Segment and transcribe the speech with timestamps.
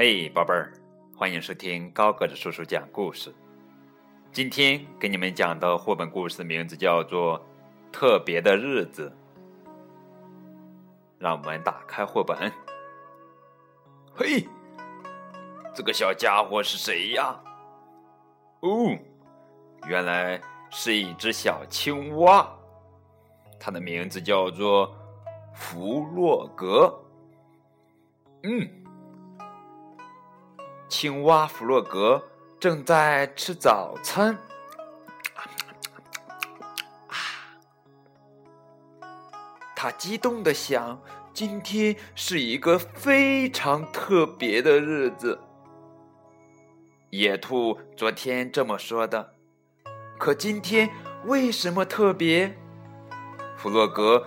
[0.00, 0.72] 嘿，宝贝儿，
[1.16, 3.34] 欢迎收听高个子叔叔讲故事。
[4.30, 7.36] 今天给你们讲的绘本故事名字叫做
[7.90, 9.12] 《特别的日子》。
[11.18, 12.38] 让我们打开绘本。
[14.14, 14.46] 嘿，
[15.74, 17.34] 这个小家伙是谁呀？
[18.60, 18.96] 哦，
[19.88, 22.48] 原来是一只小青蛙，
[23.58, 24.94] 它的名字叫做
[25.52, 26.96] 弗洛格。
[28.44, 28.70] 嗯。
[30.88, 32.22] 青蛙弗洛格
[32.58, 34.36] 正在吃早餐，
[39.76, 40.98] 他激动的想：
[41.34, 45.38] 今天是一个非常特别的日子。
[47.10, 49.34] 野兔昨天这么说的，
[50.18, 50.88] 可今天
[51.26, 52.56] 为什么特别？
[53.58, 54.26] 弗洛格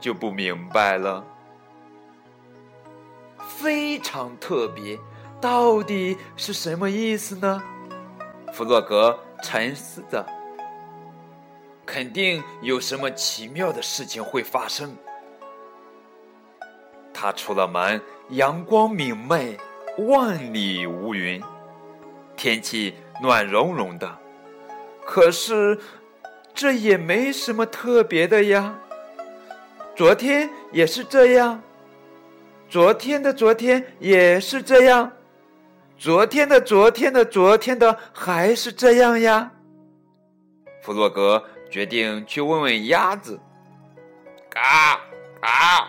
[0.00, 1.22] 就不明白了。
[3.38, 4.98] 非常特别。
[5.40, 7.62] 到底是什么意思呢？
[8.52, 10.26] 弗洛格沉思着，
[11.86, 14.96] 肯定有什么奇妙的事情会发生。
[17.14, 19.56] 他出了门，阳光明媚，
[19.98, 21.42] 万里无云，
[22.36, 24.18] 天气暖融融的。
[25.04, 25.78] 可是，
[26.52, 28.78] 这也没什么特别的呀。
[29.94, 31.62] 昨天也是这样，
[32.68, 35.12] 昨天的昨天也是这样。
[35.98, 39.50] 昨天的昨天的昨天的还是这样呀。
[40.80, 43.38] 弗洛格决定去问问鸭子。
[44.48, 45.00] 嘎
[45.40, 45.88] 嘎，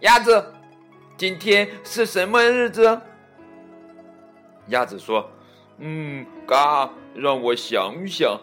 [0.00, 0.54] 鸭子，
[1.16, 3.00] 今天是什么日子？
[4.68, 5.28] 鸭子说
[5.78, 8.40] ：“嗯，嘎，让我想想，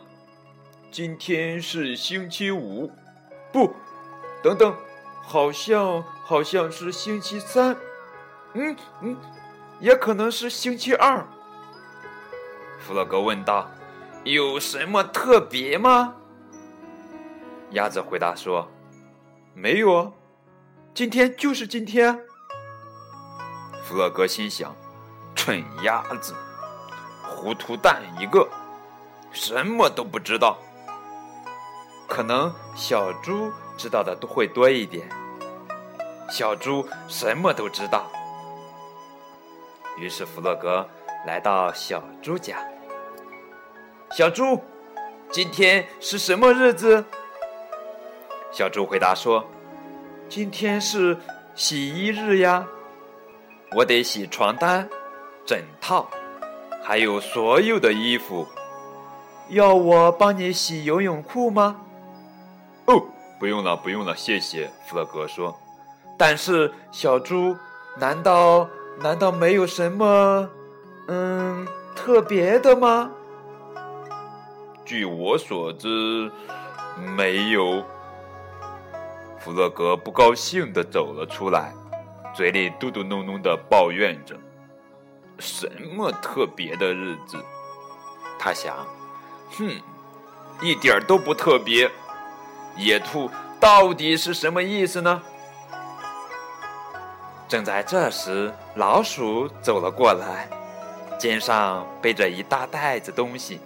[0.92, 2.92] 今天是星期五，
[3.52, 3.74] 不，
[4.44, 4.76] 等等，
[5.24, 7.76] 好像好像是星期三。
[8.54, 9.18] 嗯嗯。”
[9.80, 11.26] 也可能是星期二。
[12.80, 13.70] 弗洛格问道
[14.24, 16.16] ：“有什么特别吗？”
[17.72, 18.72] 鸭子回答说
[19.54, 20.12] ：“没有啊，
[20.94, 22.20] 今天就是今天。”
[23.84, 24.76] 弗洛格心想
[25.36, 26.34] ：“蠢鸭子，
[27.24, 28.48] 糊涂蛋一个，
[29.32, 30.58] 什么都不知道。
[32.08, 35.10] 可能小猪知道的都会多一点。
[36.30, 38.10] 小猪什么都知道。”
[39.98, 40.88] 于是弗洛格
[41.26, 42.58] 来到小猪家。
[44.12, 44.62] 小猪，
[45.32, 47.04] 今天是什么日子？
[48.52, 49.44] 小猪回答说
[50.30, 51.18] ：“今天是
[51.56, 52.66] 洗衣日呀，
[53.76, 54.88] 我得洗床单、
[55.46, 56.08] 枕套，
[56.84, 58.48] 还有所有的衣服。
[59.50, 61.82] 要我帮你洗游泳裤吗
[62.86, 63.04] ？”“哦，
[63.40, 65.58] 不用了，不用了，谢谢。”弗洛格说。
[66.18, 67.56] “但是小猪，
[67.98, 68.68] 难道？”
[69.00, 70.50] 难道没有什么，
[71.08, 73.12] 嗯，特别的吗？
[74.84, 76.32] 据我所知，
[77.16, 77.84] 没有。
[79.40, 81.74] 弗洛格不高兴的走了出来，
[82.34, 84.36] 嘴里嘟嘟哝哝的抱怨着
[85.40, 87.38] ：“什么特别的日子？”
[88.40, 88.76] 他想
[89.58, 89.70] ：“哼，
[90.62, 91.90] 一点都不特别。
[92.76, 95.22] 野兔到底是什么意思呢？”
[97.48, 100.50] 正在这时，老鼠走了过来，
[101.18, 103.62] 肩上背着一大袋子东西。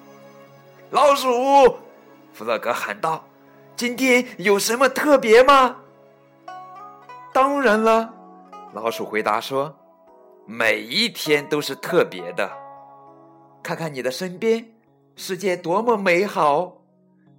[0.92, 1.31] 老鼠，
[2.31, 3.25] 弗洛格喊道
[3.75, 5.78] ：“今天有什么特别吗
[7.34, 8.14] ？”“当然了。”
[8.74, 9.75] 老鼠回答说
[10.46, 12.50] ，“每一天都是特别的。
[13.64, 14.74] 看看你的身边，
[15.16, 16.78] 世界多么美好，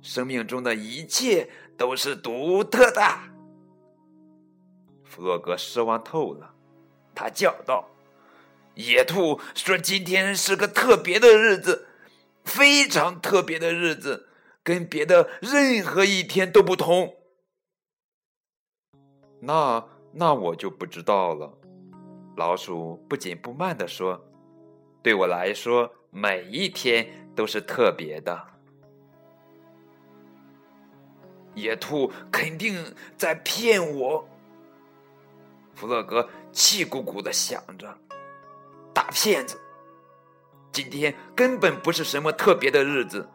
[0.02, 1.48] 生命中的一切
[1.78, 3.00] 都是独特的。”
[5.12, 6.54] 弗洛格失望透了，
[7.14, 7.90] 他叫道
[8.76, 11.86] ：“野兔说今天是个特别的日子，
[12.44, 14.30] 非常特别的日子，
[14.62, 17.14] 跟别的任何一天都不同。”
[19.40, 21.58] 那那我就不知道了。”
[22.38, 24.25] 老鼠不紧不慢地说
[25.04, 28.44] ：“对我来说，每一天都是特别的。”
[31.54, 34.26] 野兔肯定在骗我。
[35.74, 37.96] 弗洛格气鼓鼓的想着
[38.94, 39.58] ：“大骗子！
[40.70, 43.28] 今天根本不是什么特别的日子，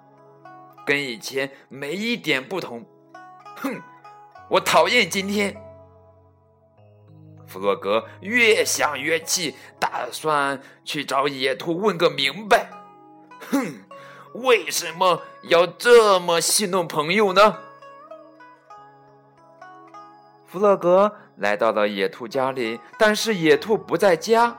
[0.86, 2.86] 跟以前没一点不同。
[3.58, 3.82] 哼，
[4.50, 5.56] 我讨厌今天。”
[7.48, 12.70] 弗洛格越想越气，打算去找野兔问个明白。
[13.52, 13.84] 哼，
[14.34, 17.58] 为什么要这么戏弄朋友呢？
[20.48, 24.58] 弗洛格来到了野兔家里，但是野兔不在家，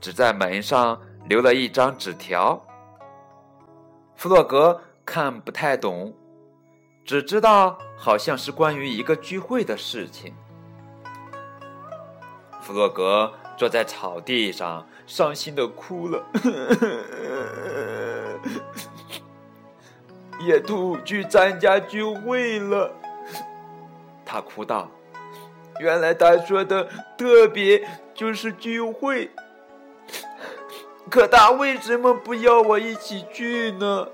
[0.00, 2.64] 只在门上留了一张纸条。
[4.14, 6.14] 弗洛格看不太懂，
[7.04, 10.32] 只知道好像是关于一个聚会的事情。
[12.60, 16.22] 弗洛格坐在草地上，伤心的哭了。
[20.40, 22.94] 野兔去参加聚会了，
[24.24, 24.88] 他哭道
[25.80, 26.86] ：“原来他说的
[27.16, 29.30] 特别就是聚会，
[31.10, 34.06] 可他为什么不要我一起去呢？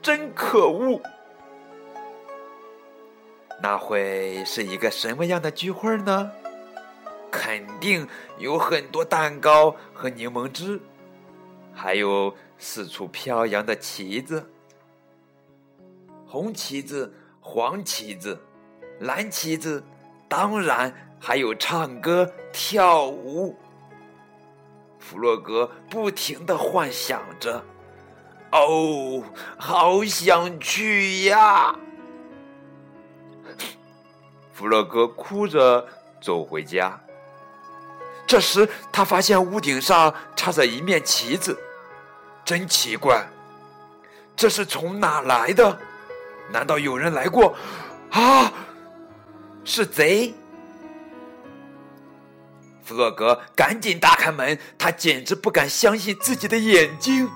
[0.00, 1.02] 真可恶！
[3.60, 6.30] 那会是一个什么样的聚会呢？
[7.28, 8.06] 肯定
[8.38, 10.80] 有很多蛋糕和柠檬汁，
[11.74, 14.48] 还有四处飘扬的旗子。”
[16.24, 18.40] 红旗子、黄旗子、
[19.00, 19.82] 蓝旗子，
[20.30, 23.58] 当然还有唱歌跳舞。
[25.00, 27.60] 弗洛格不停的幻想着
[28.52, 29.24] ：“哦，
[29.58, 31.74] 好想去呀！”
[34.54, 35.84] 弗洛格哭着
[36.22, 36.96] 走回家。
[38.24, 41.58] 这时，他发现屋顶上插着一面旗子，
[42.44, 43.26] 真奇怪，
[44.36, 45.76] 这是从哪来的？
[46.52, 47.56] 难道有人来过？
[48.10, 48.52] 啊，
[49.64, 50.34] 是贼！
[52.82, 57.30] 弗洛格赶紧打开门，他简直不敢相信自己的眼睛。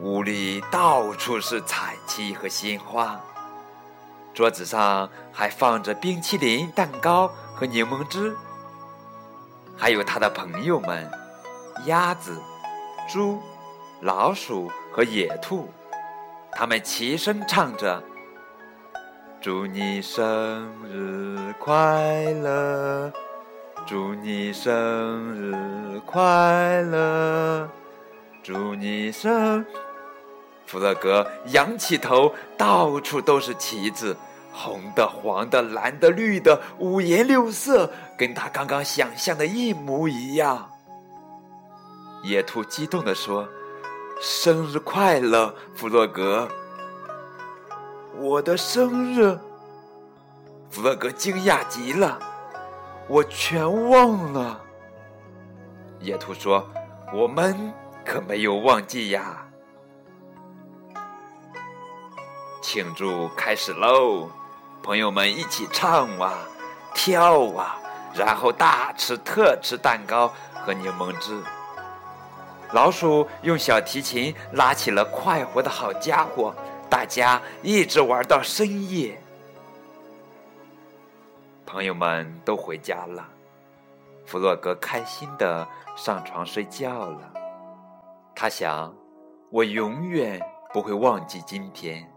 [0.00, 3.18] 屋里到处是彩旗和鲜花，
[4.34, 8.36] 桌子上还放着冰淇淋、蛋糕和柠檬汁，
[9.76, 11.10] 还有他的朋友们——
[11.86, 12.38] 鸭子、
[13.08, 13.40] 猪、
[14.00, 15.72] 老鼠和野兔。
[16.52, 18.02] 他们齐声唱着
[19.44, 23.12] ：“祝你生日快乐，
[23.84, 24.72] 祝你生
[25.34, 27.68] 日快乐，
[28.42, 29.62] 祝你生。”
[30.64, 34.16] 弗洛格仰起头，到处都是旗子，
[34.50, 40.70] 红的、黄的、蓝的、绿的，五颜六色，跟他刚刚想象的一模一样。
[42.22, 43.46] 野兔激动地说。
[44.22, 46.48] 生日快乐，弗洛格！
[48.20, 49.38] 我的生日，
[50.70, 52.18] 弗洛格惊讶极了，
[53.08, 54.60] 我全忘了。
[55.98, 56.64] 野兔说
[57.12, 57.72] ：“我们
[58.04, 59.44] 可没有忘记呀。”
[62.62, 64.30] 庆祝开始喽！
[64.82, 66.38] 朋友们一起唱啊，
[66.94, 67.76] 跳啊，
[68.14, 71.42] 然后大吃特吃蛋糕和柠檬汁。
[72.72, 76.54] 老鼠用小提琴拉起了快活的好家伙，
[76.88, 79.20] 大家一直玩到深夜。
[81.66, 83.28] 朋友们都回家了，
[84.24, 85.66] 弗洛格开心的
[85.96, 87.32] 上床睡觉了。
[88.34, 88.94] 他想：
[89.50, 90.40] 我永远
[90.72, 92.08] 不会忘记今天。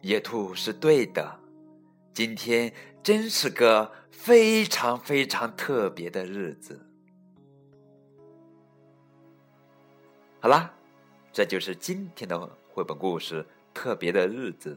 [0.00, 1.38] 野兔是对的，
[2.12, 2.72] 今天
[3.02, 6.88] 真是个非常非常特别的日子。
[10.40, 10.72] 好啦，
[11.32, 13.42] 这就是今天的绘本故事
[13.74, 14.74] 《特别的日子》，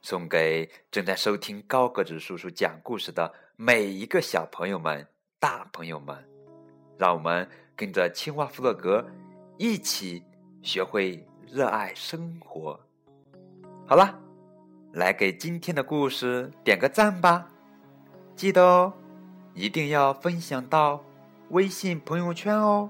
[0.00, 5.06] 送给正在收听高个子叔叔讲故事的每一个小朋友们、
[5.38, 6.16] 大朋友们。
[6.96, 9.06] 让我们跟着青蛙弗洛格
[9.58, 10.22] 一起
[10.62, 12.80] 学会热爱生活。
[13.86, 14.18] 好啦，
[14.94, 17.46] 来给今天的故事点个赞吧！
[18.34, 18.94] 记得哦，
[19.52, 21.04] 一定要分享到
[21.50, 22.88] 微信朋友圈哦。